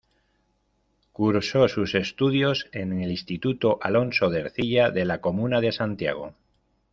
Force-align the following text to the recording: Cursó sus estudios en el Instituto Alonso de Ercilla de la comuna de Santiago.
Cursó 1.11 1.67
sus 1.67 1.93
estudios 1.93 2.65
en 2.71 3.03
el 3.03 3.11
Instituto 3.11 3.77
Alonso 3.83 4.31
de 4.31 4.39
Ercilla 4.39 4.89
de 4.89 5.05
la 5.05 5.21
comuna 5.21 5.61
de 5.61 5.71
Santiago. 5.71 6.33